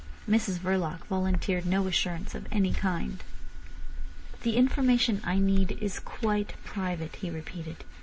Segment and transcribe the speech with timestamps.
[0.27, 3.23] Mrs Verloc volunteered no assurance of any kind.
[4.41, 7.83] "The information I need is quite private," he repeated.